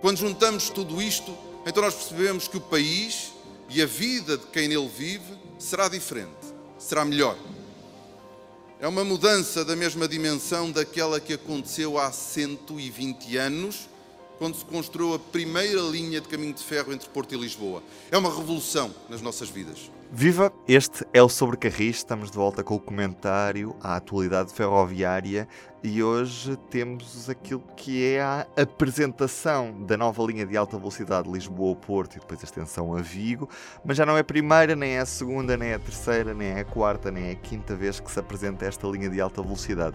[0.00, 3.32] Quando juntamos tudo isto, então nós percebemos que o país
[3.68, 7.36] e a vida de quem nele vive será diferente, será melhor.
[8.80, 13.88] É uma mudança da mesma dimensão daquela que aconteceu há 120 anos,
[14.38, 17.82] quando se construiu a primeira linha de caminho de ferro entre Porto e Lisboa.
[18.08, 19.90] É uma revolução nas nossas vidas.
[20.10, 20.50] Viva!
[20.66, 21.98] Este é o Sobrecarris.
[21.98, 25.46] Estamos de volta com o comentário à atualidade ferroviária
[25.84, 32.16] e hoje temos aquilo que é a apresentação da nova linha de alta velocidade Lisboa-Porto
[32.16, 33.50] e depois a extensão a Vigo,
[33.84, 36.48] mas já não é a primeira, nem é a segunda, nem é a terceira, nem
[36.48, 39.42] é a quarta, nem é a quinta vez que se apresenta esta linha de alta
[39.42, 39.94] velocidade.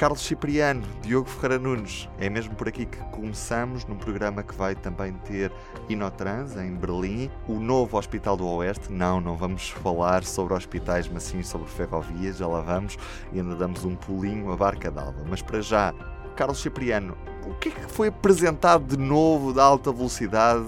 [0.00, 2.08] Carlos Cipriano, Diogo Ferreira Nunes.
[2.18, 5.52] É mesmo por aqui que começamos num programa que vai também ter
[5.90, 8.90] Inotrans em Berlim, o novo Hospital do Oeste.
[8.90, 12.96] Não, não vamos falar sobre hospitais, mas sim sobre ferrovias, já lá vamos
[13.30, 15.22] e ainda damos um pulinho a barca d'alva.
[15.28, 15.92] Mas para já,
[16.34, 17.14] Carlos Cipriano,
[17.46, 20.64] o que é que foi apresentado de novo da alta velocidade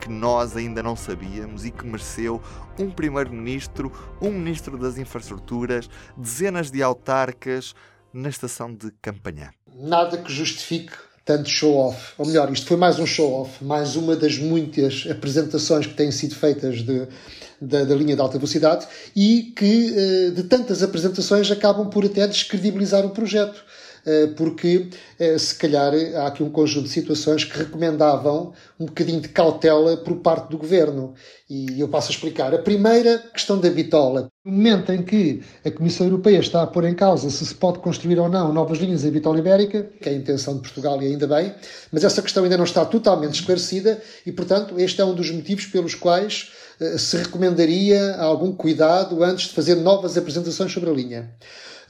[0.00, 2.42] que nós ainda não sabíamos e que mereceu
[2.76, 7.76] um primeiro-ministro, um ministro das infraestruturas, dezenas de autarcas,
[8.12, 9.50] na estação de Campanhã.
[9.74, 10.92] Nada que justifique
[11.24, 12.14] tanto show-off.
[12.18, 16.34] Ou melhor, isto foi mais um show-off, mais uma das muitas apresentações que têm sido
[16.34, 17.06] feitas de,
[17.60, 22.26] da, da, linha de alta velocidade e que, eh, de tantas apresentações, acabam por até
[22.26, 23.64] descredibilizar o projeto.
[24.06, 29.20] Eh, porque eh, se calhar há aqui um conjunto de situações que recomendavam um bocadinho
[29.20, 31.14] de cautela por parte do governo.
[31.48, 32.54] E eu passo a explicar.
[32.54, 34.28] A primeira questão da bitola.
[34.44, 37.80] No momento em que a Comissão Europeia está a pôr em causa se se pode
[37.80, 41.06] construir ou não novas linhas em bitola ibérica, que é a intenção de Portugal e
[41.06, 41.54] ainda bem,
[41.92, 45.66] mas essa questão ainda não está totalmente esclarecida e, portanto, este é um dos motivos
[45.66, 51.30] pelos quais eh, se recomendaria algum cuidado antes de fazer novas apresentações sobre a linha.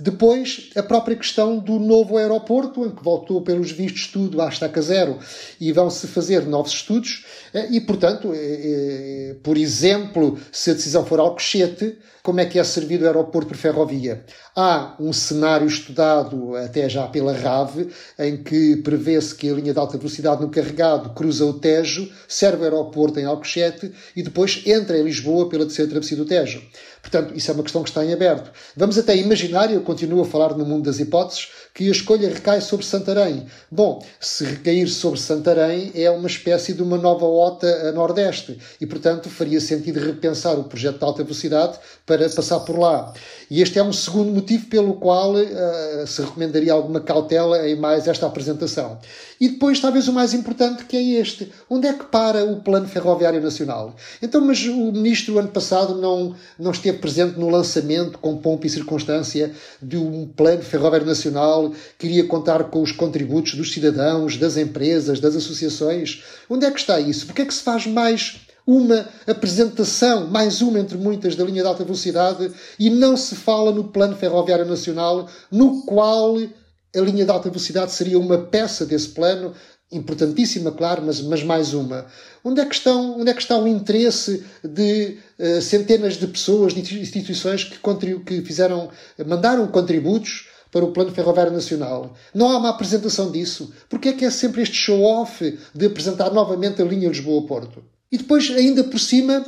[0.01, 4.81] Depois, a própria questão do novo aeroporto, em que voltou, pelos vistos, tudo à estaca
[4.81, 5.19] zero
[5.61, 7.27] e vão-se fazer novos estudos.
[7.53, 12.65] Eh, e, portanto, eh, por exemplo, se a decisão for Alcochete, como é que é
[12.65, 14.25] servido o aeroporto por ferrovia?
[14.55, 17.89] Há um cenário estudado até já pela RAV,
[18.19, 22.63] em que prevê-se que a linha de alta velocidade no carregado cruza o Tejo, serve
[22.63, 26.63] o aeroporto em Alcochete e depois entra em Lisboa pela terceira travessia do Tejo.
[27.01, 28.53] Portanto, isso é uma questão que está em aberto.
[28.77, 32.29] Vamos até imaginar, e eu continuo a falar no mundo das hipóteses, que a escolha
[32.29, 33.47] recai sobre Santarém.
[33.71, 38.87] Bom, se recair sobre Santarém é uma espécie de uma nova OTA a Nordeste e,
[38.87, 41.79] portanto, faria sentido repensar o projeto de alta velocidade
[42.11, 43.15] para passar por lá.
[43.49, 48.09] E este é um segundo motivo pelo qual uh, se recomendaria alguma cautela em mais
[48.09, 48.99] esta apresentação.
[49.41, 51.53] E depois, talvez o mais importante, que é este.
[51.69, 53.95] Onde é que para o Plano Ferroviário Nacional?
[54.21, 58.71] Então, mas o Ministro, ano passado, não, não esteve presente no lançamento, com pompa e
[58.71, 65.21] circunstância, de um Plano Ferroviário Nacional, queria contar com os contributos dos cidadãos, das empresas,
[65.21, 66.25] das associações.
[66.49, 67.27] Onde é que está isso?
[67.27, 71.67] Porque é que se faz mais uma apresentação, mais uma entre muitas, da linha de
[71.67, 77.31] alta velocidade e não se fala no Plano Ferroviário Nacional, no qual a linha de
[77.33, 79.53] alta velocidade seria uma peça desse plano,
[79.91, 82.07] importantíssima, claro, mas, mas mais uma.
[82.45, 86.73] Onde é, que estão, onde é que está o interesse de uh, centenas de pessoas,
[86.73, 87.79] de instituições que,
[88.25, 88.89] que fizeram,
[89.27, 92.15] mandaram contributos para o Plano Ferroviário Nacional.
[92.33, 93.73] Não há uma apresentação disso.
[93.89, 97.83] Porque é que é sempre este show-off de apresentar novamente a linha Lisboa-Porto?
[98.11, 99.45] E depois, ainda por cima,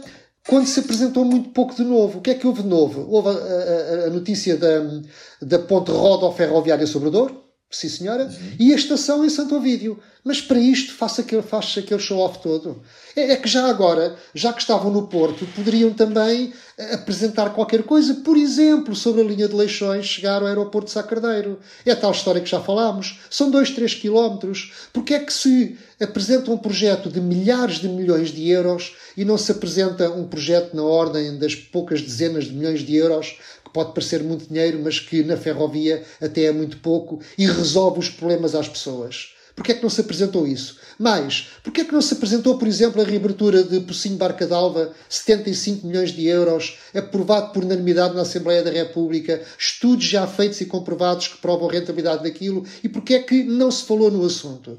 [0.49, 2.19] quando se apresentou muito pouco de novo.
[2.19, 3.07] O que é que houve de novo?
[3.11, 5.03] Houve a, a, a notícia da,
[5.41, 7.43] da ponte rodoferroviária sobre Douro,
[7.77, 8.57] sim senhora, uhum.
[8.59, 9.99] e a estação em Santo Ovídio.
[10.25, 12.81] Mas para isto faz aquele, faz aquele show-off todo.
[13.17, 17.83] É, é, que já agora, já que estavam no Porto, poderiam também eh, apresentar qualquer
[17.83, 21.59] coisa, por exemplo, sobre a linha de Leixões chegar ao aeroporto de Sacardeiro.
[21.85, 23.19] É a tal história que já falámos.
[23.29, 24.73] São 2, 3 quilómetros.
[24.93, 29.37] Porque é que se apresenta um projeto de milhares de milhões de euros e não
[29.37, 33.39] se apresenta um projeto na ordem das poucas dezenas de milhões de euros
[33.73, 38.09] pode parecer muito dinheiro, mas que na ferrovia até é muito pouco e resolve os
[38.09, 39.33] problemas às pessoas?
[39.55, 40.79] Porquê é que não se apresentou isso?
[40.99, 44.93] Mais, porquê é que não se apresentou, por exemplo, a reabertura de Pocinho Barca d'Alva,
[45.09, 50.67] 75 milhões de euros, aprovado por unanimidade na Assembleia da República, estudos já feitos e
[50.67, 54.79] comprovados que provam a rentabilidade daquilo, e porquê é que não se falou no assunto?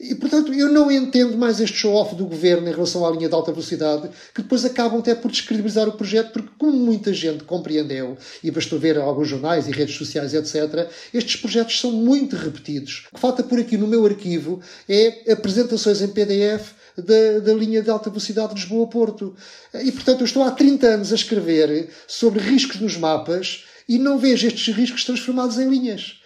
[0.00, 3.34] E, portanto, eu não entendo mais este show-off do governo em relação à linha de
[3.34, 8.16] alta velocidade, que depois acabam até por descredibilizar o projeto, porque, como muita gente compreendeu,
[8.42, 13.08] e bastou ver alguns jornais e redes sociais, etc., estes projetos são muito repetidos.
[13.10, 17.82] O que falta por aqui no meu arquivo é apresentações em PDF da, da, linha
[17.82, 19.34] de alta velocidade de Lisboa-Porto.
[19.82, 24.16] E, portanto, eu estou há 30 anos a escrever sobre riscos nos mapas e não
[24.16, 26.20] vejo estes riscos transformados em linhas.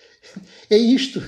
[0.70, 1.20] É isto.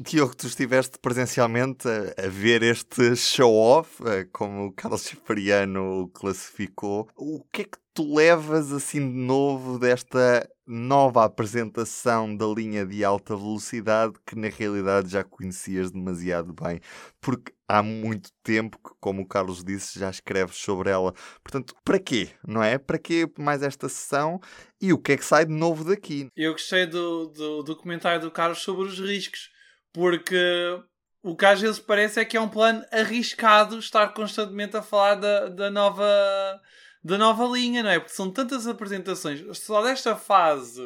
[0.00, 6.08] Diogo, tu estiveste presencialmente a, a ver este show-off, eh, como o Carlos Cipriano o
[6.08, 7.08] classificou.
[7.16, 13.02] O que é que tu levas assim de novo desta nova apresentação da linha de
[13.02, 16.80] alta velocidade que na realidade já conhecias demasiado bem?
[17.20, 21.14] Porque há muito tempo que, como o Carlos disse, já escreves sobre ela.
[21.42, 22.28] Portanto, para quê?
[22.46, 22.76] Não é?
[22.76, 24.40] Para quê mais esta sessão?
[24.80, 26.28] E o que é que sai de novo daqui?
[26.36, 29.50] Eu gostei do, do, do comentário do Carlos sobre os riscos,
[29.92, 30.36] porque
[31.22, 35.16] o que às vezes parece é que é um plano arriscado estar constantemente a falar
[35.16, 36.06] da, da nova
[37.08, 37.98] da nova linha, não é?
[37.98, 40.82] Porque são tantas apresentações, só desta fase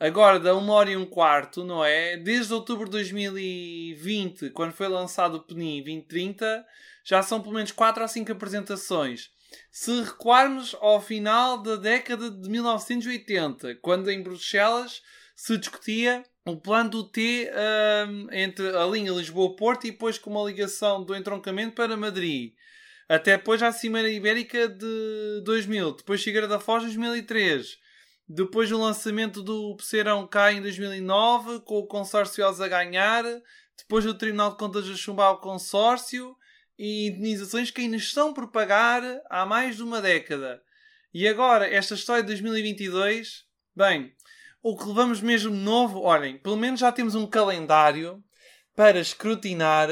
[0.00, 2.16] agora da 1 hora e um quarto, não é?
[2.16, 6.64] Desde outubro de 2020, quando foi lançado o PNI 2030,
[7.04, 9.28] já são pelo menos 4 ou 5 apresentações.
[9.70, 15.02] Se recuarmos ao final da década de 1980, quando em Bruxelas
[15.36, 17.50] se discutia o plano do T
[18.08, 22.54] um, entre a linha Lisboa-Porto e depois com uma ligação do entroncamento para Madrid.
[23.08, 27.78] Até depois à Cimeira Ibérica de 2000, depois Figueira da Foz 2003,
[28.28, 33.24] depois o lançamento do Peceirão cá em 2009, com o consórcio a ganhar.
[33.76, 36.34] Depois o Tribunal de Contas a chumbar o consórcio.
[36.78, 40.62] E indenizações que ainda estão por pagar há mais de uma década.
[41.12, 43.44] E agora, esta história de 2022.
[43.76, 44.14] Bem,
[44.62, 48.24] o que levamos mesmo novo, olhem, pelo menos já temos um calendário
[48.74, 49.88] para escrutinar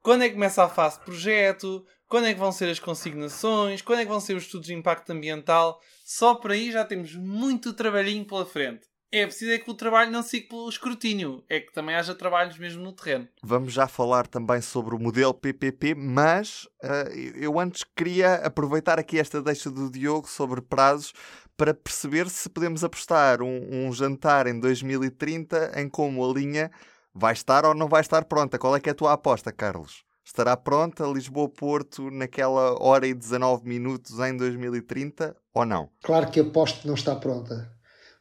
[0.00, 3.80] quando é que começa a fase de projeto, quando é que vão ser as consignações,
[3.80, 5.80] quando é que vão ser os estudos de impacto ambiental.
[6.04, 8.82] Só por aí já temos muito trabalhinho pela frente.
[9.10, 12.58] É preciso é que o trabalho não siga pelo escrutínio, é que também haja trabalhos
[12.58, 13.26] mesmo no terreno.
[13.42, 19.18] Vamos já falar também sobre o modelo PPP, mas uh, eu antes queria aproveitar aqui
[19.18, 21.14] esta deixa do Diogo sobre prazos
[21.56, 26.70] para perceber se podemos apostar um, um jantar em 2030 em como a linha
[27.14, 28.58] vai estar ou não vai estar pronta.
[28.58, 30.04] Qual é que é a tua aposta, Carlos?
[30.24, 35.88] Estará pronta Lisboa-Porto naquela hora e 19 minutos em 2030 ou não?
[36.02, 37.70] Claro que aposto que não está pronta.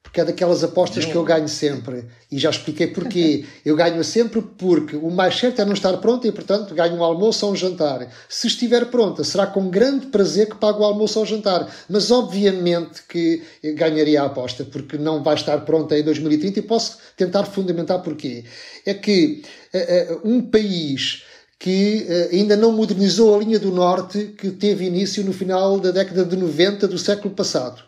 [0.03, 1.11] Porque é daquelas apostas não.
[1.11, 2.05] que eu ganho sempre.
[2.31, 3.45] E já expliquei porquê.
[3.63, 7.03] Eu ganho sempre porque o mais certo é não estar pronta e, portanto, ganho um
[7.03, 8.11] almoço ou um jantar.
[8.27, 11.71] Se estiver pronta, será com grande prazer que pago o almoço ou o jantar.
[11.87, 13.43] Mas, obviamente, que
[13.75, 18.43] ganharia a aposta, porque não vai estar pronta em 2030 e posso tentar fundamentar porquê.
[18.85, 19.43] É que
[19.73, 21.23] uh, uh, um país
[21.61, 25.91] que uh, ainda não modernizou a linha do Norte que teve início no final da
[25.91, 27.83] década de 90 do século passado.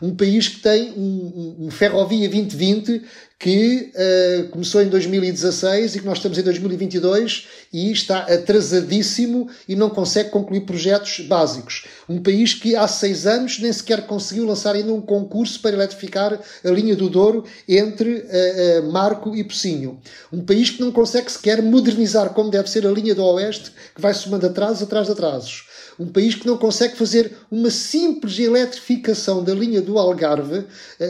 [0.00, 3.02] Um país que tem um Ferrovia 2020
[3.38, 9.76] que uh, começou em 2016 e que nós estamos em 2022 e está atrasadíssimo e
[9.76, 11.86] não consegue concluir projetos básicos.
[12.08, 16.40] Um país que há seis anos nem sequer conseguiu lançar ainda um concurso para eletrificar
[16.64, 20.00] a linha do Douro entre uh, uh, Marco e Pocinho.
[20.32, 24.00] Um país que não consegue sequer modernizar como deve ser a linha do Oeste, que
[24.00, 25.66] vai somando atrasos atrás de atrasos
[25.98, 30.64] um país que não consegue fazer uma simples eletrificação da linha do Algarve,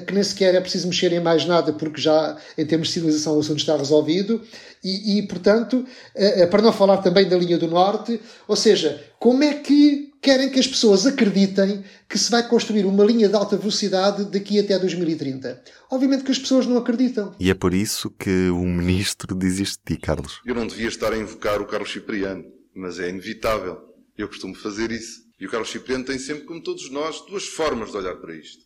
[0.07, 2.16] que nem sequer é preciso mexer em mais nada, porque já
[2.57, 4.41] em termos de civilização o assunto está resolvido,
[4.83, 5.85] e, e portanto,
[6.15, 10.13] eh, eh, para não falar também da linha do Norte, ou seja, como é que
[10.27, 14.59] querem que as pessoas acreditem que se vai construir uma linha de alta velocidade daqui
[14.59, 15.63] até 2030.
[15.89, 17.33] Obviamente que as pessoas não acreditam.
[17.39, 20.41] E é por isso que o ministro diz isto de ti, Carlos.
[20.45, 23.79] Eu não devia estar a invocar o Carlos Cipriano, mas é inevitável.
[24.19, 25.25] Eu costumo fazer isso.
[25.39, 28.65] E o Carlos Cipriano tem sempre, como todos nós, duas formas de olhar para isto.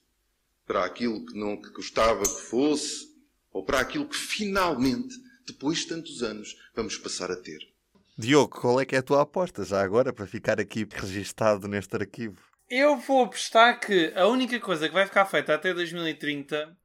[0.66, 3.09] Para aquilo que não que gostava que fosse,
[3.52, 5.14] ou para aquilo que finalmente,
[5.46, 7.58] depois de tantos anos, vamos passar a ter.
[8.16, 11.96] Diogo, qual é que é a tua aposta já agora para ficar aqui registado neste
[11.96, 12.38] arquivo?
[12.68, 16.76] Eu vou apostar que a única coisa que vai ficar feita até 2030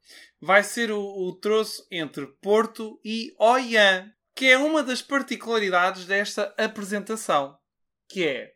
[0.41, 6.53] vai ser o, o troço entre Porto e Oian, que é uma das particularidades desta
[6.57, 7.57] apresentação,
[8.07, 8.55] que é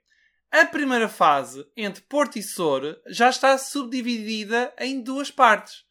[0.52, 5.84] a primeira fase, entre Porto e Sor, já está subdividida em duas partes.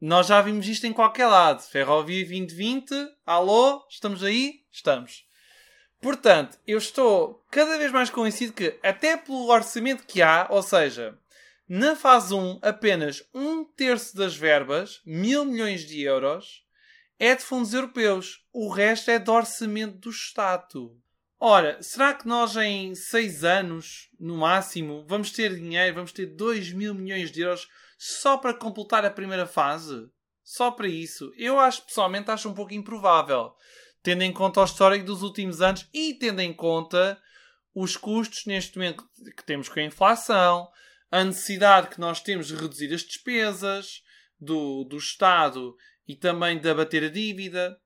[0.00, 1.60] Nós já vimos isto em qualquer lado.
[1.60, 2.90] Ferrovia 2020,
[3.26, 4.62] alô, estamos aí?
[4.72, 5.26] Estamos.
[6.00, 11.18] Portanto, eu estou cada vez mais convencido que, até pelo orçamento que há, ou seja,
[11.68, 16.64] na fase 1, apenas um terço das verbas, mil milhões de euros,
[17.18, 18.42] é de fundos europeus.
[18.54, 20.98] O resto é de orçamento do Estado.
[21.38, 26.72] Ora, será que nós em 6 anos, no máximo, vamos ter dinheiro, vamos ter 2
[26.72, 27.68] mil milhões de euros
[28.02, 30.08] só para completar a primeira fase?
[30.42, 31.30] Só para isso?
[31.36, 33.52] Eu acho, pessoalmente, acho um pouco improvável.
[34.02, 37.20] Tendo em conta o histórico dos últimos anos e tendo em conta
[37.74, 40.66] os custos neste momento que temos com a inflação,
[41.10, 44.02] a necessidade que nós temos de reduzir as despesas
[44.40, 45.76] do, do Estado
[46.08, 47.78] e também de abater a dívida.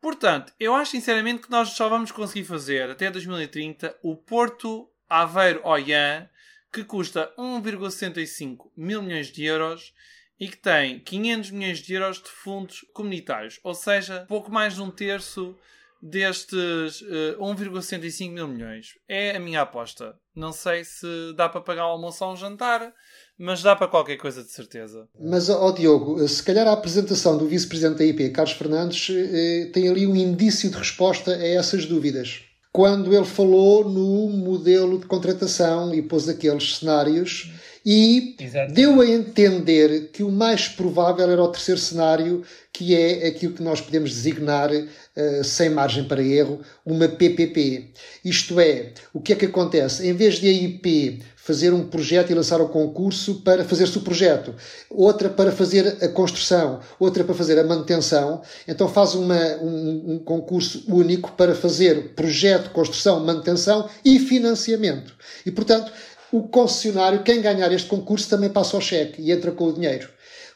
[0.00, 5.60] Portanto, eu acho sinceramente que nós só vamos conseguir fazer até 2030 o Porto Aveiro
[5.64, 6.30] Oian,
[6.72, 9.92] que custa 1,65 mil milhões de euros
[10.38, 14.82] e que tem 500 milhões de euros de fundos comunitários, ou seja, pouco mais de
[14.82, 15.56] um terço
[16.00, 18.98] destes uh, 1,65 mil milhões.
[19.08, 20.14] É a minha aposta.
[20.34, 22.92] Não sei se dá para pagar o almoço ou um jantar,
[23.38, 25.08] mas dá para qualquer coisa de certeza.
[25.18, 29.88] Mas, ó Diogo, se calhar a apresentação do vice-presidente da IP, Carlos Fernandes, eh, tem
[29.88, 32.45] ali um indício de resposta a essas dúvidas.
[32.76, 37.50] Quando ele falou no modelo de contratação e pôs aqueles cenários
[37.88, 38.72] e Exato.
[38.72, 43.62] deu a entender que o mais provável era o terceiro cenário, que é aquilo que
[43.62, 47.92] nós podemos designar, uh, sem margem para erro, uma PPP.
[48.24, 50.04] Isto é, o que é que acontece?
[50.04, 54.00] Em vez de a IP fazer um projeto e lançar o concurso para fazer-se o
[54.00, 54.52] projeto,
[54.90, 60.18] outra para fazer a construção, outra para fazer a manutenção, então faz uma, um, um
[60.18, 65.14] concurso único para fazer projeto, construção, manutenção e financiamento.
[65.46, 65.92] E, portanto,
[66.32, 70.08] o concessionário, quem ganhar este concurso, também passa ao cheque e entra com o dinheiro.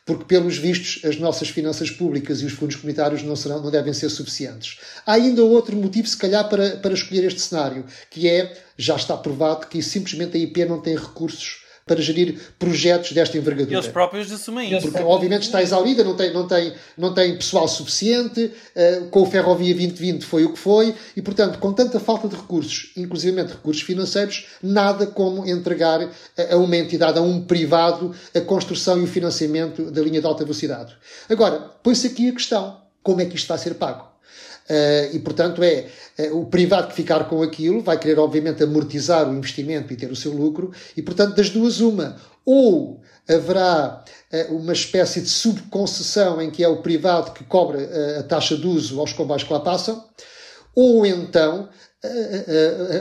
[0.05, 3.93] Porque, pelos vistos, as nossas finanças públicas e os fundos comunitários não, serão, não devem
[3.93, 4.79] ser suficientes.
[5.07, 9.17] Há ainda outro motivo, se calhar, para, para escolher este cenário, que é, já está
[9.17, 13.75] provado, que simplesmente a IP não tem recursos para gerir projetos desta envergadura.
[13.75, 14.87] Eles próprios assumem isso.
[14.87, 19.27] Porque, obviamente, está exaurida, não tem, não tem, não tem pessoal suficiente, uh, com o
[19.27, 23.83] Ferrovia 2020 foi o que foi, e, portanto, com tanta falta de recursos, inclusive recursos
[23.83, 29.09] financeiros, nada como entregar a, a uma entidade, a um privado, a construção e o
[29.09, 30.97] financiamento da linha de alta velocidade.
[31.29, 34.10] Agora, põe-se aqui a questão: como é que isto vai ser pago?
[34.71, 39.29] Uh, e, portanto, é uh, o privado que ficar com aquilo vai querer, obviamente, amortizar
[39.29, 42.15] o investimento e ter o seu lucro, e, portanto, das duas, uma.
[42.47, 47.81] Ou haverá uh, uma espécie de subconcessão em que é o privado que cobra
[48.21, 50.05] a taxa de uso aos comboios que lá passam,
[50.73, 51.69] ou então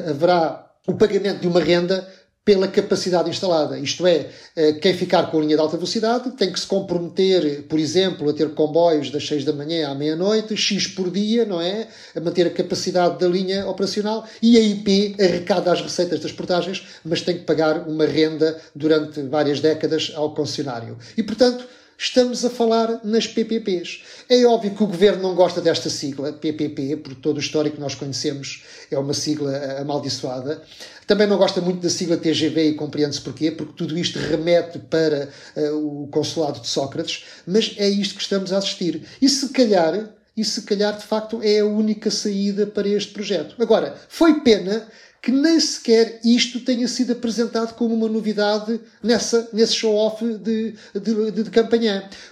[0.09, 2.05] haverá o pagamento de uma renda
[2.45, 3.77] pela capacidade instalada.
[3.77, 7.63] Isto é, eh, quem ficar com a linha de alta velocidade tem que se comprometer,
[7.63, 11.61] por exemplo, a ter comboios das 6 da manhã à meia-noite, X por dia, não
[11.61, 11.87] é?
[12.15, 16.87] A manter a capacidade da linha operacional e a IP arrecada as receitas das portagens,
[17.03, 20.97] mas tem que pagar uma renda durante várias décadas ao concessionário.
[21.15, 21.67] E, portanto,
[21.99, 24.01] estamos a falar nas PPPs.
[24.29, 27.81] É óbvio que o governo não gosta desta sigla, PPP, por todo o histórico que
[27.81, 30.63] nós conhecemos, é uma sigla amaldiçoada.
[31.05, 35.29] Também não gosta muito da sigla TGV e compreende-se porquê, porque tudo isto remete para
[35.57, 39.03] uh, o consulado de Sócrates, mas é isto que estamos a assistir.
[39.21, 43.55] E se calhar, e se calhar de facto é a única saída para este projeto.
[43.61, 44.87] Agora, foi pena
[45.21, 51.31] que nem sequer isto tenha sido apresentado como uma novidade nessa, nesse show-off de, de,
[51.31, 51.51] de, de.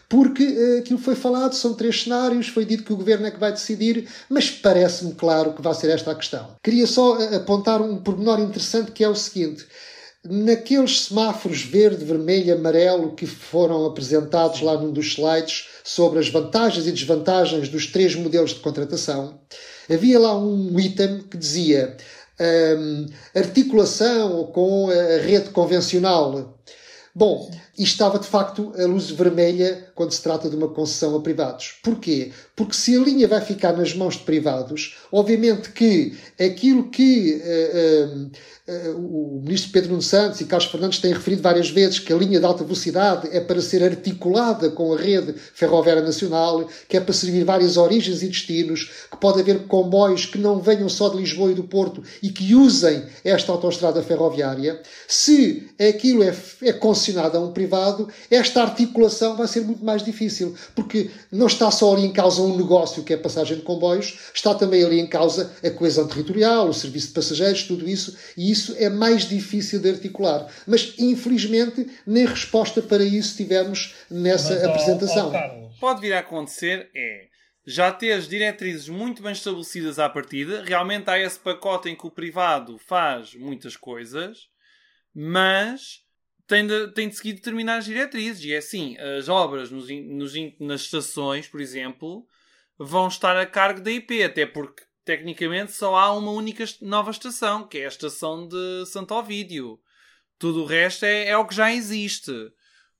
[0.07, 3.39] Porque uh, aquilo foi falado, são três cenários, foi dito que o governo é que
[3.39, 6.55] vai decidir, mas parece-me claro que vai ser esta a questão.
[6.63, 9.65] Queria só eh, apontar um pormenor interessante que é o seguinte.
[10.23, 16.85] Naqueles semáforos verde, vermelho, amarelo que foram apresentados lá num dos slides sobre as vantagens
[16.87, 19.39] e desvantagens dos três modelos de contratação,
[19.89, 21.95] havia lá um item que dizia
[23.35, 26.57] articulação com a rede convencional.
[27.13, 31.21] Bom, isto estava de facto a luz vermelha quando se trata de uma concessão a
[31.21, 31.75] privados.
[31.83, 32.31] Porquê?
[32.55, 38.31] Porque se a linha vai ficar nas mãos de privados, obviamente que aquilo que uh,
[38.67, 42.11] uh, uh, o ministro Pedro Nuno Santos e Carlos Fernandes têm referido várias vezes, que
[42.11, 46.97] a linha de alta velocidade é para ser articulada com a rede ferroviária nacional, que
[46.97, 51.09] é para servir várias origens e destinos, que pode haver comboios que não venham só
[51.09, 54.81] de Lisboa e do Porto e que usem esta autoestrada ferroviária.
[55.07, 57.66] Se aquilo é, é concessionado a um privado,
[58.29, 62.57] esta articulação vai ser muito mais difícil, porque não está só ali em causa um
[62.57, 66.69] negócio que é a passagem de comboios, está também ali em causa a coesão territorial,
[66.69, 70.47] o serviço de passageiros, tudo isso, e isso é mais difícil de articular.
[70.65, 75.31] Mas, infelizmente, nem resposta para isso tivemos nessa Mas, apresentação.
[75.79, 77.27] Pode vir a acontecer é
[77.69, 80.63] já ter as diretrizes muito bem estabelecidas à partida.
[80.63, 84.47] Realmente há esse pacote em que o privado faz muitas coisas,
[85.13, 85.99] mas
[86.47, 88.43] tem de, tem de seguir determinadas diretrizes.
[88.43, 92.25] E é assim, as obras nos, nos, nas estações, por exemplo,
[92.77, 97.67] vão estar a cargo da IP, até porque tecnicamente só há uma única nova estação,
[97.67, 99.79] que é a estação de Santo Ovídio.
[100.39, 102.31] Tudo o resto é, é o que já existe.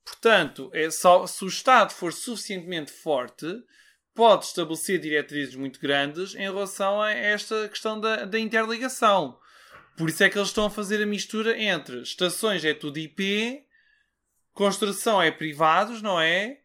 [0.04, 3.46] Portanto, é só, se o Estado for suficientemente forte,
[4.16, 9.38] pode estabelecer diretrizes muito grandes em relação a esta questão da, da interligação.
[9.98, 13.64] Por isso é que eles estão a fazer a mistura entre estações é tudo IP,
[14.54, 16.60] construção é privados, não é?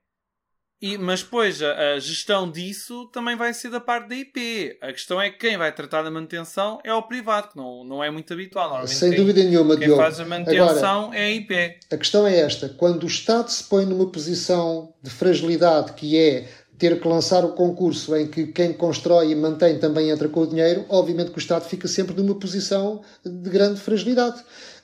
[0.82, 4.76] E, mas depois a, a, gestão disso também vai ser da parte da IP.
[4.82, 8.02] A questão é que quem vai tratar da manutenção é o privado, que não, não
[8.02, 8.84] é muito habitual.
[8.88, 10.02] Sem quem, dúvida nenhuma, quem Diogo.
[10.02, 11.78] faz a manutenção Agora, é a IP.
[11.88, 16.48] A questão é esta: quando o Estado se põe numa posição de fragilidade que é
[16.78, 20.46] ter que lançar o concurso em que quem constrói e mantém também entra com o
[20.46, 24.42] dinheiro, obviamente que o Estado fica sempre numa posição de grande fragilidade.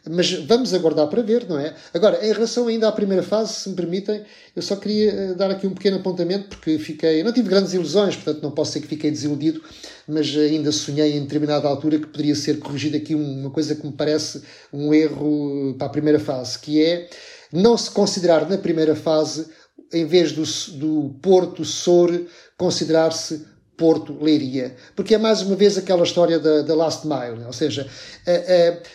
[0.08, 1.74] Mas vamos aguardar para ver, não é?
[1.92, 4.22] Agora, em relação ainda à primeira fase, se me permitem,
[4.54, 7.22] eu só queria eh, dar aqui um pequeno apontamento, porque fiquei.
[7.22, 9.60] Não tive grandes ilusões, portanto não posso dizer que fiquei desiludido,
[10.06, 13.92] mas ainda sonhei em determinada altura que poderia ser corrigida aqui uma coisa que me
[13.92, 14.42] parece
[14.72, 17.08] um erro para a primeira fase, que é
[17.52, 19.46] não se considerar na primeira fase
[19.92, 20.44] em vez do,
[20.78, 24.74] do Porto Sor considerar-se Porto Leiria.
[24.96, 27.44] Porque é mais uma vez aquela história da, da last mile.
[27.46, 27.88] Ou seja,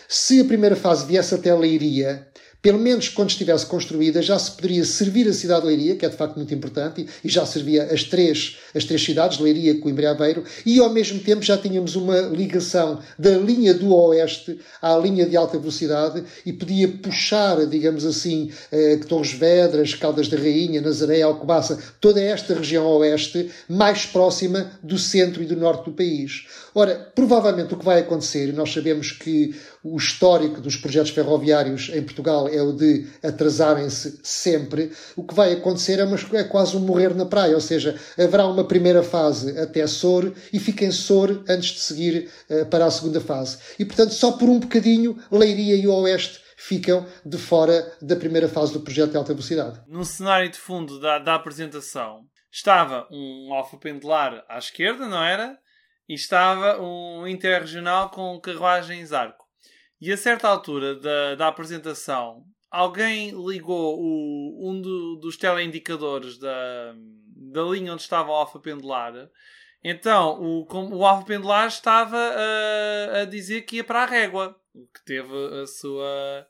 [0.06, 2.28] se a primeira fase viesse até Leiria,
[2.64, 6.08] pelo menos quando estivesse construída, já se poderia servir a cidade de Leiria, que é
[6.08, 10.06] de facto muito importante, e já servia as três, as três cidades, Leiria, Coimbra e
[10.06, 15.26] Aveiro, e ao mesmo tempo já tínhamos uma ligação da linha do Oeste à linha
[15.26, 21.20] de alta velocidade e podia puxar, digamos assim, eh, Torres Vedras, Caldas da Rainha, Nazaré,
[21.20, 26.46] Alcobaça, toda esta região Oeste, mais próxima do centro e do norte do país.
[26.74, 31.90] Ora, provavelmente o que vai acontecer, e nós sabemos que o histórico dos projetos ferroviários
[31.92, 36.74] em Portugal é o de atrasarem-se sempre, o que vai acontecer é, uma, é quase
[36.74, 40.90] um morrer na praia, ou seja, haverá uma primeira fase até Sor e fica em
[40.90, 43.58] Sor antes de seguir uh, para a segunda fase.
[43.78, 48.48] E, portanto, só por um bocadinho, Leiria e o Oeste ficam de fora da primeira
[48.48, 49.82] fase do projeto de alta velocidade.
[49.86, 55.58] No cenário de fundo da, da apresentação estava um alfa pendular à esquerda, não era?
[56.08, 59.43] e estava um interregional com carruagens arco.
[60.04, 66.94] E a certa altura da, da apresentação, alguém ligou o, um do, dos teleindicadores da,
[67.54, 69.14] da linha onde estava o alfa pendular.
[69.82, 74.86] Então, o, o alfa pendular estava a, a dizer que ia para a régua, o
[74.88, 75.32] que teve
[75.62, 76.46] a sua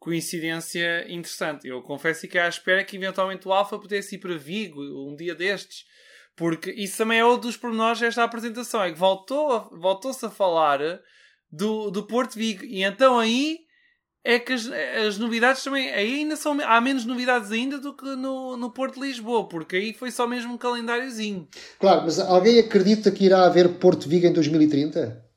[0.00, 1.68] coincidência interessante.
[1.68, 5.36] Eu confesso que à espera que eventualmente o alfa pudesse ir para Vigo um dia
[5.36, 5.86] destes
[6.34, 8.82] porque isso também é outro dos pormenores desta apresentação.
[8.82, 10.80] É que voltou, voltou-se a falar
[11.50, 12.64] do, do Porto Vigo.
[12.64, 13.58] E então aí
[14.24, 14.66] é que as,
[15.06, 15.90] as novidades também.
[15.90, 16.58] Aí ainda são.
[16.60, 19.48] Há menos novidades ainda do que no, no Porto de Lisboa.
[19.48, 21.48] Porque aí foi só mesmo um calendáriozinho.
[21.78, 25.27] Claro, mas alguém acredita que irá haver Porto Vigo em 2030?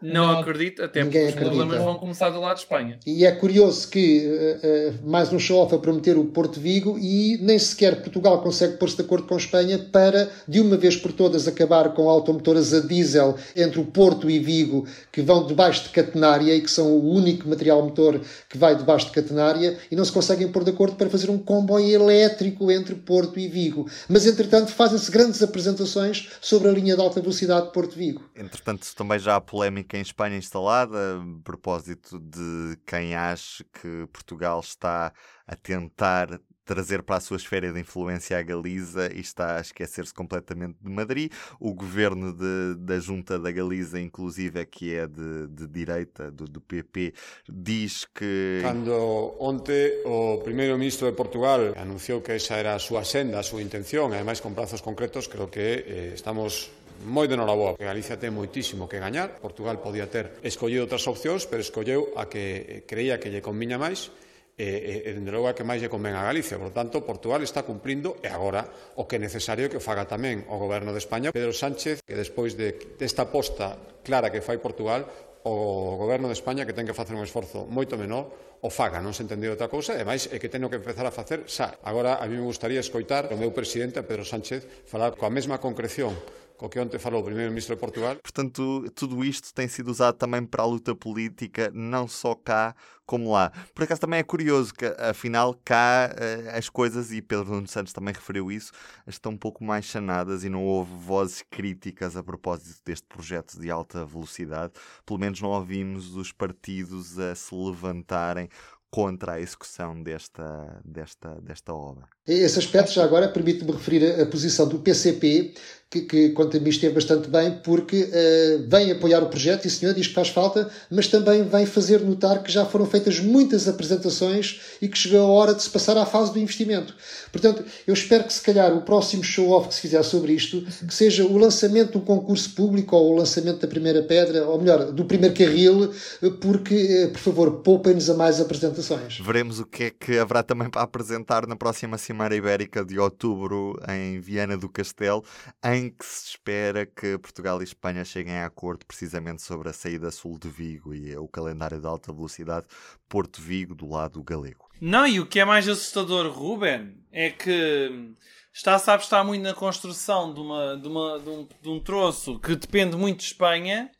[0.00, 1.50] Não, não acredito, até porque os acredita.
[1.50, 2.98] problemas vão começar do lado de Espanha.
[3.06, 7.38] E é curioso que uh, uh, mais um show-off a prometer o Porto Vigo e
[7.40, 11.48] nem sequer Portugal consegue pôr-se de acordo com Espanha para, de uma vez por todas,
[11.48, 16.54] acabar com automotoras a diesel entre o Porto e Vigo, que vão debaixo de catenária
[16.54, 20.12] e que são o único material motor que vai debaixo de catenária e não se
[20.12, 23.88] conseguem pôr de acordo para fazer um comboio elétrico entre Porto e Vigo.
[24.10, 28.28] Mas, entretanto, fazem-se grandes apresentações sobre a linha de alta velocidade Porto-Vigo.
[28.36, 34.60] Entretanto, também já há polémica em Espanha instalada, a propósito de quem acha que Portugal
[34.60, 35.12] está
[35.46, 40.12] a tentar trazer para a sua esfera de influência a Galiza e está a esquecer-se
[40.12, 41.32] completamente de Madrid.
[41.60, 46.44] O governo de, da junta da Galiza, inclusive, é que é de, de direita, do,
[46.44, 47.14] do, PP,
[47.48, 48.58] diz que...
[48.62, 53.62] Quando ontem o primeiro-ministro de Portugal anunciou que esa era a súa senda, a súa
[53.62, 56.72] intención, además con prazos concretos, creo que eh, estamos
[57.04, 61.60] moi de noraboa, Galicia ten moitísimo que gañar, Portugal podía ter escollido outras opcións, pero
[61.60, 64.08] escolleu a que eh, creía que lle conviña máis
[64.56, 66.56] e, e, e dende logo a que máis lle convén a Galicia.
[66.56, 68.64] Por tanto, Portugal está cumprindo e agora
[68.96, 71.28] o que é necesario que faga tamén o goberno de España.
[71.28, 75.04] Pedro Sánchez, que despois de, desta aposta clara que fai Portugal,
[75.46, 79.14] o goberno de España que ten que facer un esforzo moito menor o faga, non
[79.14, 81.78] se entendeu outra cousa, e máis é que teño que empezar a facer xa.
[81.86, 86.10] Agora, a mí me gustaría escoitar o meu presidente, Pedro Sánchez, falar coa mesma concreción
[86.56, 88.16] com que ontem falou o primeiro-ministro de Portugal.
[88.16, 92.74] Portanto, tudo isto tem sido usado também para a luta política, não só cá
[93.06, 93.52] como lá.
[93.72, 97.92] Por acaso também é curioso que, afinal, cá uh, as coisas, e Pedro Nuno Santos
[97.92, 98.72] também referiu isso,
[99.06, 103.70] estão um pouco mais sanadas e não houve vozes críticas a propósito deste projeto de
[103.70, 104.72] alta velocidade.
[105.04, 108.48] Pelo menos não ouvimos os partidos a se levantarem
[108.96, 112.08] contra a execução desta, desta, desta obra.
[112.26, 115.54] Esse aspecto, já agora, permite-me referir a posição do PCP,
[115.88, 119.68] que, que quanto a mim esteve bastante bem, porque uh, vem apoiar o projeto, e
[119.68, 123.20] o senhor diz que faz falta, mas também vem fazer notar que já foram feitas
[123.20, 126.94] muitas apresentações e que chegou a hora de se passar à fase do investimento.
[127.30, 130.94] Portanto, eu espero que se calhar o próximo show-off que se fizer sobre isto, que
[130.94, 134.90] seja o lançamento de um concurso público ou o lançamento da primeira pedra, ou melhor,
[134.92, 135.92] do primeiro carril,
[136.40, 139.20] porque, uh, por favor, poupem-nos a mais apresentações.
[139.20, 143.78] Veremos o que é que haverá também para apresentar na próxima Cimeira Ibérica de outubro
[143.86, 145.22] em Viana do Castelo,
[145.62, 150.10] em que se espera que Portugal e Espanha cheguem a acordo precisamente sobre a saída
[150.10, 152.64] sul de Vigo e o calendário de alta velocidade
[153.06, 154.66] Porto-Vigo do lado galego.
[154.80, 158.14] Não, e o que é mais assustador, Ruben, é que
[158.50, 162.40] está, sabe, está muito na construção de, uma, de, uma, de, um, de um troço
[162.40, 163.90] que depende muito de Espanha,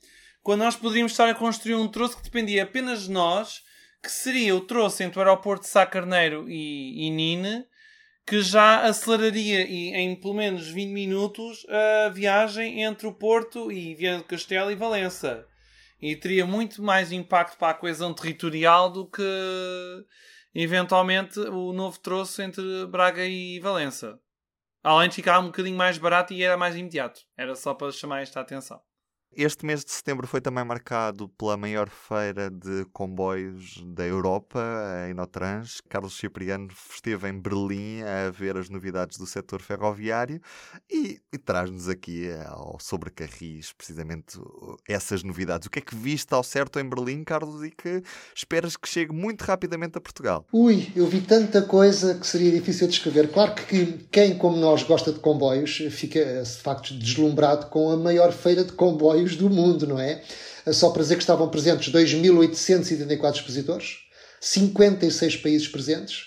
[0.43, 3.61] quando nós poderíamos estar a construir um troço que dependia apenas de nós,
[4.03, 7.67] que seria o troço entre o aeroporto de Sá Carneiro e, e Nine,
[8.27, 14.19] que já aceleraria em pelo menos 20 minutos a viagem entre o Porto e Viana
[14.19, 15.47] do Castelo e Valença.
[16.03, 19.23] E teria muito mais impacto para a coesão territorial do que
[20.53, 24.19] eventualmente o novo troço entre Braga e Valença.
[24.83, 27.21] Além de ficar um bocadinho mais barato e era mais imediato.
[27.37, 28.81] Era só para chamar esta atenção.
[29.35, 35.11] Este mês de setembro foi também marcado pela maior feira de comboios da Europa, a
[35.11, 35.83] Inotrans.
[35.91, 40.41] Carlos Cipriano esteve em Berlim a ver as novidades do setor ferroviário
[40.91, 44.39] e, e traz-nos aqui ao sobrecarris precisamente
[44.89, 45.67] essas novidades.
[45.67, 48.03] O que é que viste ao certo em Berlim, Carlos, e que
[48.35, 50.47] esperas que chegue muito rapidamente a Portugal?
[50.51, 53.31] Ui, eu vi tanta coisa que seria difícil de escrever.
[53.31, 58.33] Claro que quem, como nós, gosta de comboios, fica de facto deslumbrado com a maior
[58.33, 60.21] feira de comboios do mundo, não é?
[60.73, 63.99] Só para dizer que estavam presentes 2.884 expositores,
[64.41, 66.27] 56 países presentes.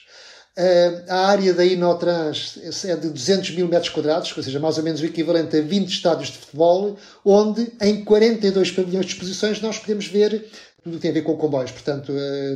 [1.08, 5.00] A área da Inotrans é de 200 mil metros quadrados, ou seja, mais ou menos
[5.00, 10.08] o equivalente a 20 estádios de futebol, onde em 42 pavilhões de exposições nós podemos
[10.08, 10.50] ver
[10.84, 12.12] tudo o que tem a ver com comboios, portanto,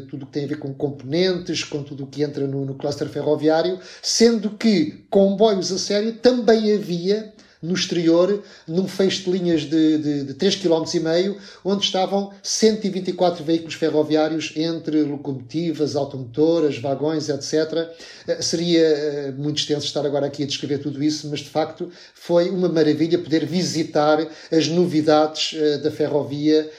[0.10, 2.76] tudo o que tem a ver com componentes, com tudo o que entra no, no
[2.76, 9.62] cluster ferroviário, sendo que comboios a sério também havia no exterior, num feixe de linhas
[9.62, 17.89] de, de, de 3,5 km, onde estavam 124 veículos ferroviários entre locomotivas, automotoras, vagões, etc.
[18.28, 21.89] Eh, seria eh, muito extenso estar agora aqui a descrever tudo isso, mas de facto
[22.13, 26.69] foi uma maravilha poder visitar as novidades eh, da ferrovia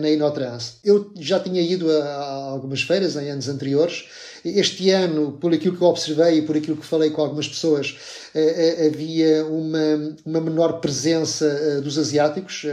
[0.00, 0.76] na Inotrans.
[0.84, 4.04] Eu já tinha ido a algumas feiras em anos anteriores
[4.44, 7.96] este ano, por aquilo que eu observei e por aquilo que falei com algumas pessoas,
[8.34, 12.66] eh, eh, havia uma, uma menor presença eh, dos asiáticos,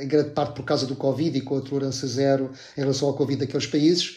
[0.00, 3.14] em grande parte por causa do Covid e com a tolerância zero em relação ao
[3.14, 4.16] Covid daqueles países.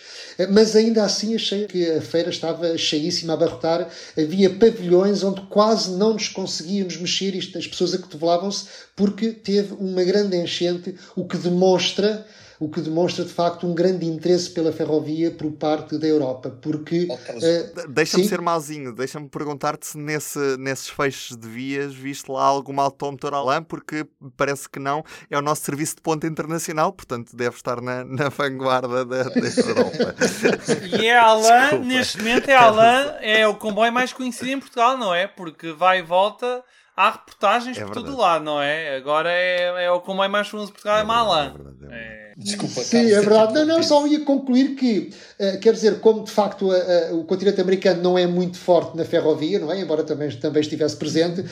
[0.52, 3.90] Mas ainda assim achei que a feira estava cheíssima a abarrotar.
[4.18, 10.38] Havia pavilhões onde quase não nos conseguíamos mexer, as pessoas acotovelavam-se, porque teve uma grande
[10.38, 12.15] enchente, o que demonstra
[12.60, 17.08] o que demonstra de facto um grande interesse pela ferrovia por parte da Europa, porque...
[17.10, 22.84] Uh, deixa-me ser malzinho, deixa-me perguntar-te se nesse, nesses feixes de vias viste lá alguma
[22.84, 27.56] autómotor Alain, porque parece que não, é o nosso serviço de ponta internacional, portanto deve
[27.56, 30.16] estar na, na vanguarda da, da Europa.
[30.98, 35.14] e é Alain, neste momento é Alain, é o comboio mais conhecido em Portugal, não
[35.14, 35.28] é?
[35.28, 36.64] Porque vai e volta
[36.96, 38.96] há reportagens é por todo lado, não é?
[38.96, 41.56] Agora é, é o comboio mais famoso de Portugal, é, é Malan.
[41.90, 43.54] É, é Desculpa, Sim, é verdade.
[43.54, 47.24] Não, não, só ia concluir que, uh, quer dizer, como de facto uh, uh, o
[47.24, 49.80] continente americano não é muito forte na ferrovia, não é?
[49.80, 51.46] Embora também, também estivesse presente,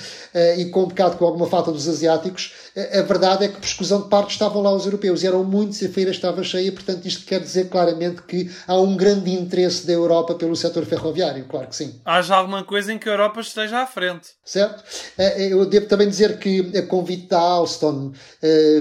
[0.58, 4.02] e com um bocado com alguma falta dos asiáticos, a verdade é que por escusão
[4.02, 7.26] de parte estavam lá os europeus, eram muitos e a feira estava cheia, portanto isto
[7.26, 11.76] quer dizer claramente que há um grande interesse da Europa pelo setor ferroviário, claro que
[11.76, 11.94] sim.
[12.04, 14.30] Haja alguma coisa em que a Europa esteja à frente.
[14.44, 14.84] Certo.
[15.38, 18.12] eu devo também dizer que a convite da Alstom,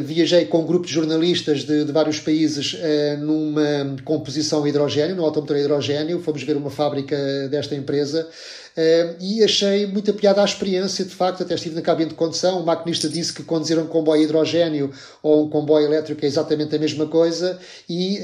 [0.00, 5.14] viajei com um grupo de jornalistas de, de de vários países uh, numa composição hidrogênio,
[5.14, 6.20] no automotor hidrogênio.
[6.20, 7.16] Fomos ver uma fábrica
[7.50, 11.42] desta empresa uh, e achei muita piada à experiência, de facto.
[11.42, 12.60] Até estive na cabine de condução.
[12.60, 14.90] O maquinista disse que conduzir um comboio hidrogênio
[15.22, 18.18] ou um comboio elétrico é exatamente a mesma coisa e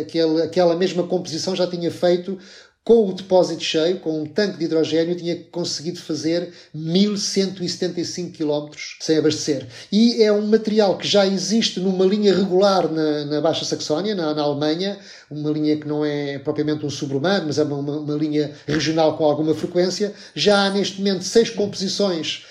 [0.00, 2.38] aquele, aquela mesma composição já tinha feito
[2.88, 9.18] com o depósito cheio, com um tanque de hidrogênio, tinha conseguido fazer 1175 km sem
[9.18, 9.66] abastecer.
[9.92, 14.32] E é um material que já existe numa linha regular na, na Baixa Saxónia, na,
[14.32, 14.98] na, Alemanha,
[15.30, 19.24] uma linha que não é propriamente um suburbano, mas é uma, uma linha regional com
[19.26, 20.14] alguma frequência.
[20.34, 22.46] Já há neste momento seis composições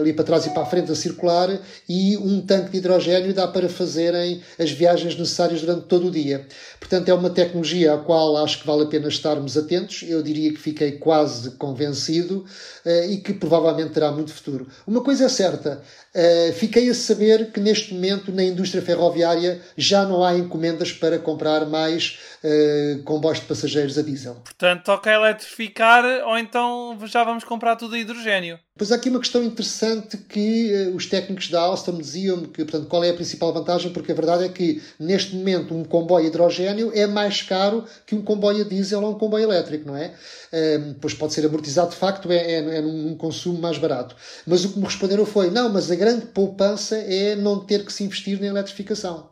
[0.00, 3.48] ali para trás e para a frente a circular e um tanque de hidrogênio dá
[3.48, 6.46] para fazerem as viagens necessárias durante todo o dia.
[6.78, 10.04] Portanto, é uma tecnologia à qual acho que vale a pena estarmos atentos.
[10.06, 12.44] Eu diria que fiquei quase convencido
[12.84, 14.66] uh, e que provavelmente terá muito futuro.
[14.86, 15.82] Uma coisa é certa,
[16.16, 21.18] Uh, fiquei a saber que neste momento na indústria ferroviária já não há encomendas para
[21.18, 24.36] comprar mais uh, comboios de passageiros a diesel.
[24.42, 28.58] Portanto, toca eletrificar ou então já vamos comprar tudo a hidrogênio.
[28.78, 32.88] Pois há aqui uma questão interessante que uh, os técnicos da Alstom diziam que, portanto,
[32.88, 36.28] qual é a principal vantagem, porque a verdade é que neste momento um comboio a
[36.28, 40.14] hidrogênio é mais caro que um comboio a diesel ou um comboio elétrico, não é?
[40.52, 44.16] Uh, pois pode ser amortizado de facto, é, é, é num consumo mais barato.
[44.46, 47.92] Mas o que me responderam foi: não, mas a grande poupança é não ter que
[47.92, 49.28] se investir na eletrificação.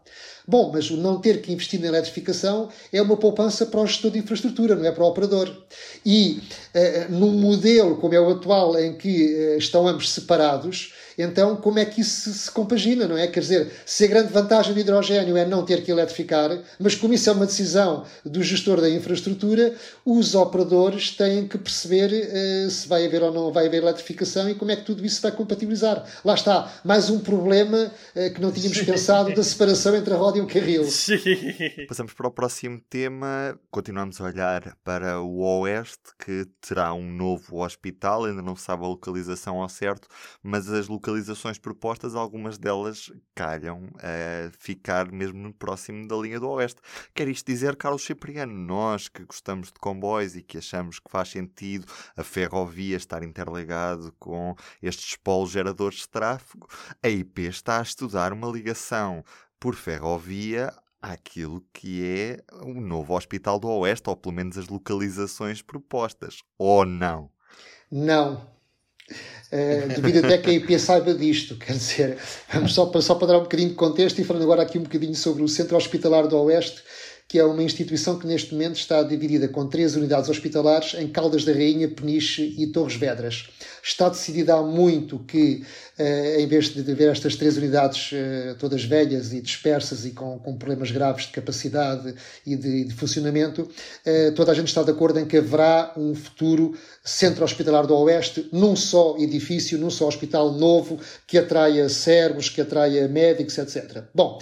[0.47, 4.11] Bom, mas o não ter que investir na eletrificação é uma poupança para o gestor
[4.11, 5.49] de infraestrutura, não é para o operador.
[6.05, 6.43] E
[6.75, 11.79] uh, num modelo como é o atual, em que uh, estão ambos separados, então, como
[11.79, 13.27] é que isso se compagina, não é?
[13.27, 17.15] Quer dizer, se a grande vantagem do hidrogênio é não ter que eletrificar, mas como
[17.15, 19.75] isso é uma decisão do gestor da infraestrutura,
[20.05, 24.55] os operadores têm que perceber uh, se vai haver ou não vai haver eletrificação e
[24.55, 26.05] como é que tudo isso vai compatibilizar.
[26.25, 30.39] Lá está, mais um problema uh, que não tínhamos pensado da separação entre a roda
[30.39, 30.85] e o carril.
[30.85, 31.19] Sim.
[31.89, 33.59] Passamos para o próximo tema.
[33.71, 38.85] Continuamos a olhar para o Oeste, que terá um novo hospital, ainda não se sabe
[38.85, 40.09] a localização ao certo,
[40.43, 46.49] mas as localizações localizações propostas, algumas delas calham a ficar mesmo próximo da linha do
[46.49, 46.81] Oeste.
[47.15, 51.29] Quer isto dizer, Carlos Cipriano, nós que gostamos de comboios e que achamos que faz
[51.29, 51.87] sentido
[52.17, 56.67] a ferrovia estar interligado com estes polos geradores de tráfego,
[57.03, 59.23] a IP está a estudar uma ligação
[59.61, 65.61] por ferrovia àquilo que é o novo Hospital do Oeste, ou pelo menos as localizações
[65.61, 67.31] propostas, ou não?
[67.91, 68.54] Não,
[69.53, 72.19] Uh, devido até que a IP saiba disto, quer dizer,
[72.53, 74.83] vamos só para, só para dar um bocadinho de contexto e falando agora aqui um
[74.83, 76.83] bocadinho sobre o Centro Hospitalar do Oeste,
[77.29, 81.45] que é uma instituição que neste momento está dividida com três unidades hospitalares em Caldas
[81.45, 83.49] da Rainha, Peniche e Torres Vedras.
[83.85, 85.63] Está decidido há muito que
[85.99, 90.39] uh, em vez de haver estas três unidades uh, todas velhas e dispersas e com,
[90.39, 92.15] com, problemas graves de capacidade
[92.47, 96.15] e de, de funcionamento, uh, toda a gente está de acordo em que haverá um
[96.15, 102.49] futuro centro hospitalar do Oeste num só edifício, num só hospital novo que atraia servos,
[102.49, 104.05] que atraia médicos, etc.
[104.15, 104.39] Bom,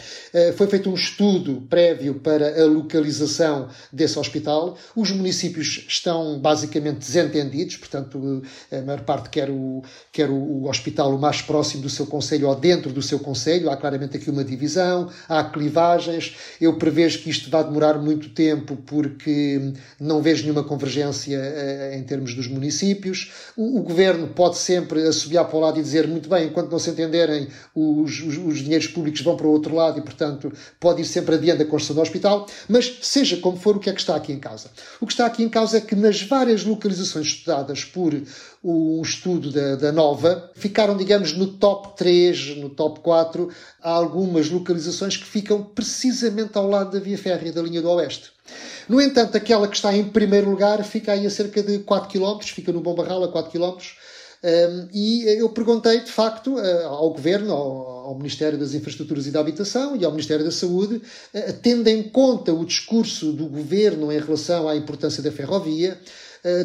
[0.57, 4.79] foi feito um estudo prévio para a localização desse hospital.
[4.95, 11.19] Os municípios estão basicamente desentendidos, portanto, a maior parte quer o, quer o, hospital o
[11.19, 13.71] mais próximo do seu Conselho ou dentro do seu Conselho.
[13.71, 16.37] Há claramente aqui uma divisão, há clivagens.
[16.61, 22.03] Eu prevejo que isto vai demorar muito tempo porque não vejo nenhuma convergência eh, em
[22.03, 23.33] termos dos municípios.
[23.57, 26.79] O, o governo pode sempre assobiar para o lado e dizer muito bem, enquanto não
[26.79, 31.03] se entenderem, os, os, os dinheiros públicos vão para o outro lado e, portanto, pode
[31.03, 32.47] ir sempre adiante a construção do hospital.
[32.69, 34.71] Mas, seja como for, o que é que está aqui em causa?
[35.01, 38.15] O que está aqui em causa é que nas várias localizações estudadas por
[38.63, 43.49] um estudo da, da Nova, ficaram, digamos, no top 3, no top 4,
[43.83, 48.31] há algumas localizações que ficam precisamente ao lado da via férrea da linha do Oeste.
[48.89, 52.41] No entanto, aquela que está em primeiro lugar fica aí a cerca de 4 km,
[52.45, 53.79] fica no Bom Barral a 4 km.
[54.45, 59.39] Um, e eu perguntei, de facto, ao Governo, ao, ao, Ministério das Infraestruturas e da
[59.39, 61.01] Habitação e ao Ministério da Saúde,
[61.63, 65.97] tendo em conta o discurso do Governo em relação à importância da ferrovia,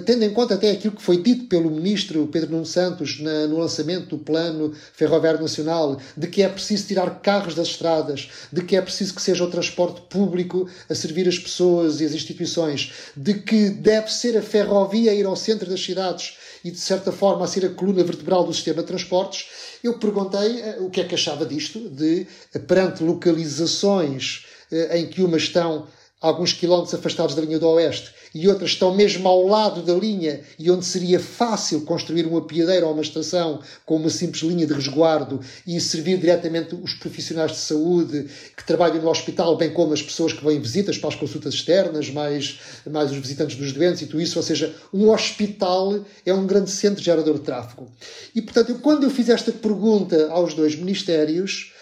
[0.06, 3.60] tendo em conta até aquilo que foi dito pelo ministro Pedro Nuno Santos na, no
[3.60, 8.76] lançamento do Plano Ferroviário Nacional, de que é preciso tirar carros das estradas, de que
[8.76, 13.36] é preciso que seja o transporte público a servir as pessoas e as instituições, de
[13.36, 17.46] que deve ser a ferrovia a ir ao centro das cidades e, de certa forma,
[17.46, 19.46] a ser a coluna vertebral do sistema de transportes,
[19.84, 22.26] eu perguntei eh, o que é que achava disto, de
[22.68, 25.88] perante localizações eh, em que umas estão
[26.20, 30.42] alguns quilómetros afastados da linha do Oeste e outras estão mesmo ao lado da linha
[30.58, 34.74] e onde seria fácil construir uma piadeira ou uma estação com uma simples linha de
[34.74, 40.02] resguardo e servir diretamente os profissionais de saúde que trabalham no hospital, bem como as
[40.02, 44.08] pessoas que vêm visitas para as consultas externas, mais, mais os visitantes dos doentes e
[44.08, 44.38] tudo isso.
[44.38, 47.88] Ou seja, um hospital é um grande centro gerador de tráfego.
[48.36, 51.74] E, portanto, quando eu fiz esta pergunta aos dois ministérios,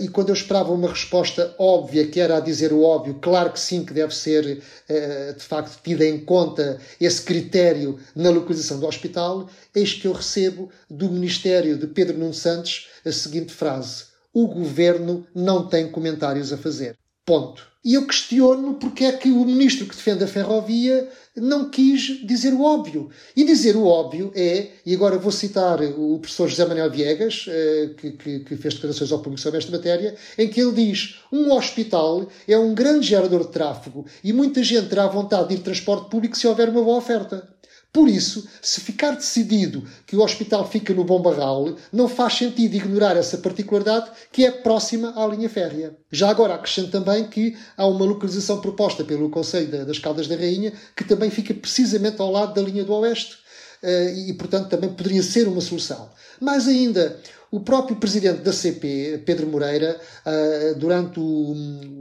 [0.00, 3.58] e quando eu esperava uma resposta óbvia, que era a dizer o óbvio, claro que
[3.58, 8.86] sim, que deve ser eh, de facto tido em conta esse critério na localização do
[8.86, 14.46] hospital, eis que eu recebo do Ministério de Pedro Nuno Santos a seguinte frase: O
[14.46, 16.96] governo não tem comentários a fazer.
[17.24, 17.72] Ponto.
[17.84, 22.52] E eu questiono porque é que o ministro que defende a ferrovia não quis dizer
[22.52, 23.10] o óbvio.
[23.34, 27.90] E dizer o óbvio é, e agora vou citar o professor José Manuel Viegas, eh,
[27.96, 31.52] que, que, que fez declarações ao público sobre esta matéria, em que ele diz: um
[31.52, 35.64] hospital é um grande gerador de tráfego e muita gente terá vontade de ir de
[35.64, 37.48] transporte público se houver uma boa oferta.
[37.92, 42.74] Por isso, se ficar decidido que o hospital fica no Bom Barral, não faz sentido
[42.74, 45.94] ignorar essa particularidade que é próxima à linha férrea.
[46.10, 50.72] Já agora acrescento também que há uma localização proposta pelo Conselho das Caldas da Rainha
[50.96, 53.36] que também fica precisamente ao lado da linha do Oeste
[53.82, 56.08] eh, e, portanto, também poderia ser uma solução.
[56.40, 57.20] Mais ainda,
[57.52, 61.20] o próprio presidente da CP, Pedro Moreira, ah, durante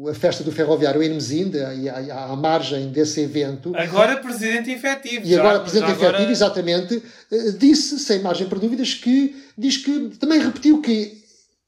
[0.10, 3.76] a festa do ferroviário em Mesinde, à margem desse evento.
[3.76, 5.28] Agora presidente efetivo.
[5.28, 6.32] E agora presidente efetivo, agora...
[6.32, 11.20] exatamente, ah, disse, sem margem para dúvidas, que diz que também repetiu que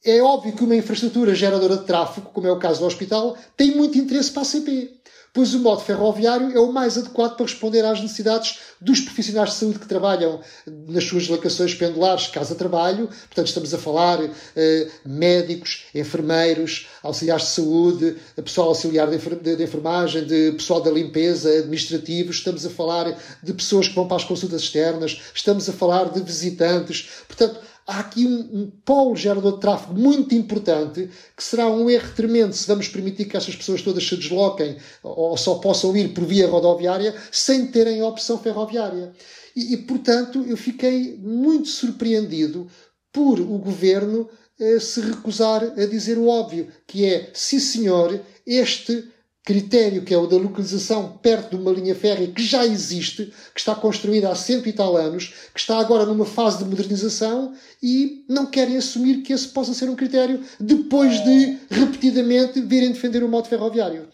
[0.06, 3.76] é óbvio que uma infraestrutura geradora de tráfego, como é o caso do hospital, tem
[3.76, 4.91] muito interesse para a CP
[5.34, 9.56] pois o modo ferroviário é o mais adequado para responder às necessidades dos profissionais de
[9.56, 10.39] saúde que trabalham
[10.88, 13.08] nas suas locações pendulares, casa-trabalho.
[13.08, 14.19] Portanto, estamos a falar
[14.56, 20.91] eh, médicos, enfermeiros, auxiliares de saúde, pessoal auxiliar de, de, de, enfermagem, de pessoal da
[20.91, 22.36] limpeza, administrativos.
[22.36, 25.19] Estamos a falar de pessoas que vão para as consultas externas.
[25.34, 27.10] Estamos a falar de visitantes.
[27.28, 32.13] Portanto, há aqui um, um polo gerador de tráfego muito importante que será um erro
[32.15, 36.26] tremendo se vamos permitir que estas pessoas todas se desloquem ou só possam ir por
[36.26, 39.13] via rodoviária sem terem opção ferroviária.
[39.56, 42.67] E, e portanto, eu fiquei muito surpreendido
[43.12, 44.28] por o governo
[44.60, 49.12] eh, se recusar a dizer o óbvio, que é, sim senhor, este
[49.43, 53.60] critério que é o da localização perto de uma linha férrea que já existe, que
[53.60, 58.25] está construída há cento e tal anos, que está agora numa fase de modernização e
[58.29, 63.27] não querem assumir que esse possa ser um critério depois de repetidamente virem defender o
[63.27, 64.08] modo ferroviário.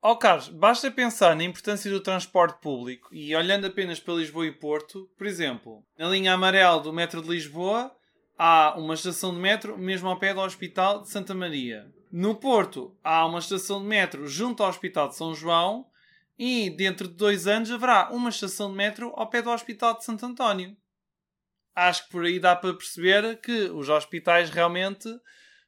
[0.00, 4.46] Ó oh, Carlos, basta pensar na importância do transporte público e olhando apenas para Lisboa
[4.46, 7.90] e Porto, por exemplo, na linha amarela do metro de Lisboa
[8.38, 11.84] há uma estação de metro mesmo ao pé do Hospital de Santa Maria.
[12.10, 15.86] No Porto há uma estação de metro junto ao Hospital de São João
[16.38, 20.04] e dentro de dois anos haverá uma estação de metro ao pé do Hospital de
[20.04, 20.76] Santo António.
[21.74, 25.08] Acho que por aí dá para perceber que os hospitais realmente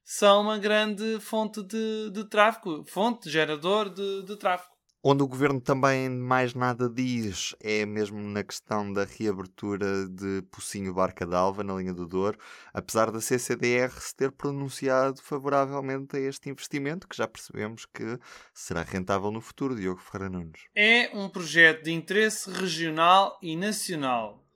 [0.02, 4.74] são uma grande fonte de, de tráfego, fonte, gerador de, de tráfego.
[5.02, 10.92] Onde o governo também mais nada diz é mesmo na questão da reabertura de Pocinho
[10.92, 12.38] Barca d'Alva na linha do Douro,
[12.74, 18.18] apesar da CCDR se ter pronunciado favoravelmente a este investimento, que já percebemos que
[18.52, 20.60] será rentável no futuro, Diogo Ferreira Nunes.
[20.76, 24.46] É um projeto de interesse regional e nacional.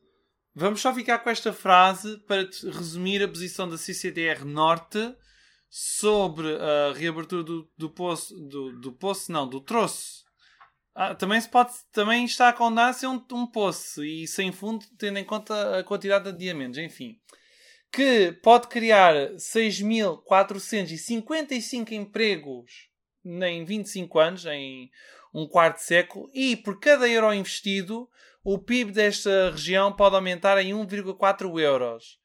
[0.54, 4.98] Vamos só ficar com esta frase para resumir a posição da CCDR Norte
[5.70, 10.23] sobre a reabertura do, do poço, do, do poço não, do troço
[10.94, 15.18] ah, também se pode também está a ser um, um poço e sem fundo, tendo
[15.18, 17.18] em conta a quantidade de adiamentos, enfim.
[17.92, 22.88] Que pode criar 6.455 empregos
[23.24, 24.90] em 25 anos, em
[25.32, 28.08] um quarto século, e por cada euro investido,
[28.44, 32.18] o PIB desta região pode aumentar em 1,4 euros.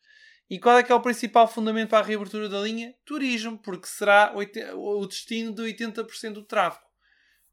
[0.49, 2.93] E qual é que é o principal fundamento para a reabertura da linha?
[3.05, 4.34] Turismo, porque será
[4.75, 6.88] o destino de 80% do tráfego.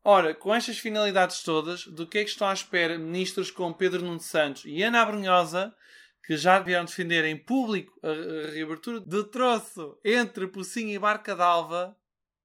[0.08, 4.04] Ora, com estas finalidades todas, do que é que estão à espera ministros como Pedro
[4.04, 5.74] Nuno Santos e Ana Abrunhosa,
[6.24, 11.96] que já vieram defender em público a, reabertura de troço entre Pocinho e Barca d'Alva,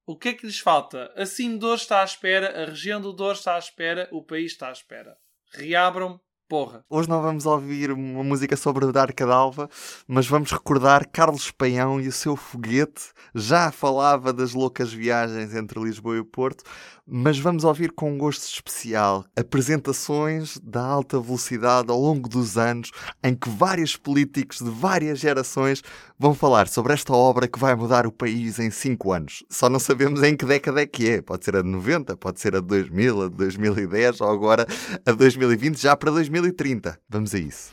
[0.04, 1.12] o que é que lhes falta?
[1.14, 4.50] A Cine Douro está à espera, a região do Douro está à espera, o país
[4.50, 5.16] está à espera.
[5.52, 6.20] Reabram
[6.52, 6.84] Porra.
[6.90, 9.70] Hoje não vamos ouvir uma música sobre o Darca d'Alva,
[10.06, 13.04] mas vamos recordar Carlos Paião e o seu foguete.
[13.34, 16.62] Já falava das loucas viagens entre Lisboa e o Porto,
[17.06, 22.90] mas vamos ouvir com um gosto especial apresentações da alta velocidade ao longo dos anos
[23.24, 25.82] em que vários políticos de várias gerações
[26.22, 29.42] vão falar sobre esta obra que vai mudar o país em 5 anos.
[29.50, 31.20] Só não sabemos em que década é que é.
[31.20, 34.64] Pode ser a de 90, pode ser a de 2000, a de 2010 ou agora
[35.04, 36.96] a 2020, já para 2030.
[37.10, 37.72] Vamos a isso.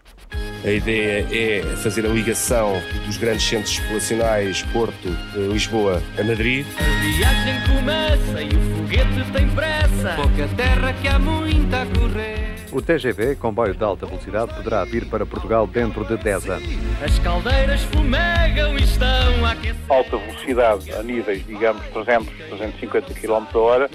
[0.65, 2.73] A ideia é fazer a ligação
[3.05, 5.09] dos grandes centros populacionais Porto,
[5.51, 6.65] Lisboa a Madrid.
[6.79, 10.15] A viagem começa e o foguete tem pressa.
[10.15, 12.38] Pouca terra que há muita a correr.
[12.71, 16.69] O TGV, comboio de alta velocidade, poderá vir para Portugal dentro de 10 anos.
[17.03, 19.75] As caldeiras fumegam e estão a aquecer.
[19.89, 23.89] Alta velocidade a níveis, digamos, 300, 350 km hora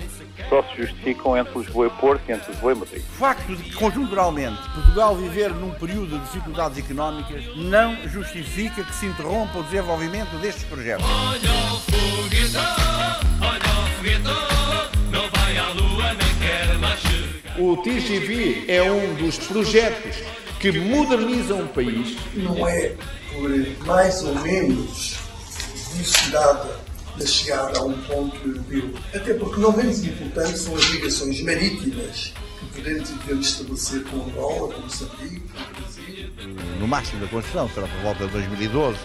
[0.48, 3.02] só se justificam entre Lisboa e Porto e entre Lisboa e Madrid.
[3.02, 8.94] O facto de que, conjunturalmente, Portugal viver num período de dificuldades económicas não justifica que
[8.94, 11.04] se interrompa o desenvolvimento destes projetos.
[11.04, 12.62] Olha o foguetão,
[13.40, 17.33] olha o foguetão, não vai à lua nem quer mais chegar.
[17.56, 20.16] O TGV é um dos projetos
[20.58, 22.16] que modernizam o país.
[22.34, 22.94] Não é
[23.32, 25.18] por mais ou menos
[25.92, 26.68] velocidade
[27.16, 28.92] da chegada a um ponto europeu.
[29.14, 34.16] Até porque não menos importantes são as ligações marítimas que podemos e devemos estabelecer com
[34.16, 36.30] Angola, com Moçambique, com o Brasil.
[36.80, 38.98] No máximo da construção, será por volta de 2012.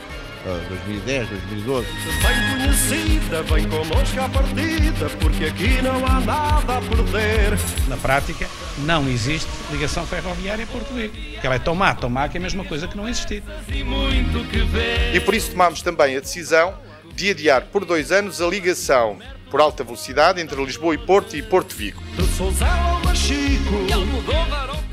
[0.43, 1.87] 2010, 2012.
[1.87, 7.57] Bem conhecida, bem connosco à partida, porque aqui não há nada a perder.
[7.87, 8.47] Na prática,
[8.79, 11.13] não existe ligação ferroviária Porto Vigo.
[11.13, 13.43] Porque ela é tomar, tomar, que é a mesma coisa que não existir.
[13.67, 15.17] E.
[15.17, 16.73] E por isso tomámos também a decisão
[17.13, 19.19] de adiar por dois anos a ligação
[19.51, 22.01] por alta velocidade entre Lisboa e Porto e Porto Vigo.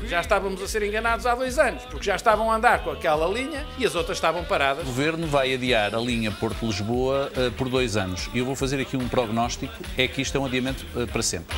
[0.07, 3.27] Já estávamos a ser enganados há dois anos, porque já estavam a andar com aquela
[3.27, 4.83] linha e as outras estavam paradas.
[4.83, 8.29] O governo vai adiar a linha Porto-Lisboa uh, por dois anos.
[8.33, 11.21] E eu vou fazer aqui um prognóstico: é que isto é um adiamento uh, para
[11.21, 11.55] sempre.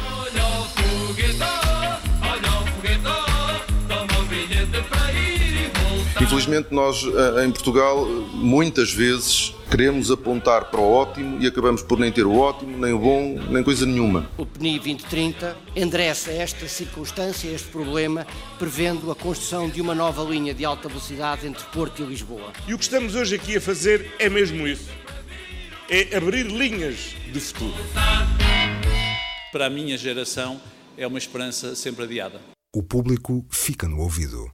[6.22, 7.04] Infelizmente, nós
[7.44, 12.38] em Portugal muitas vezes queremos apontar para o ótimo e acabamos por nem ter o
[12.38, 14.30] ótimo, nem o bom, nem coisa nenhuma.
[14.38, 20.54] O PNI 2030 endereça esta circunstância, este problema, prevendo a construção de uma nova linha
[20.54, 22.52] de alta velocidade entre Porto e Lisboa.
[22.68, 24.90] E o que estamos hoje aqui a fazer é mesmo isso:
[25.90, 27.74] é abrir linhas de futuro.
[29.52, 30.60] Para a minha geração,
[30.98, 32.40] é uma esperança sempre adiada.
[32.76, 34.52] O público fica no ouvido.